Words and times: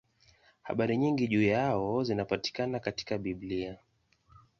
Habari 0.63 0.97
nyingi 0.97 1.27
juu 1.27 1.41
yao 1.41 2.03
zinapatikana 2.03 2.79
katika 2.79 3.17
Biblia. 3.17 3.77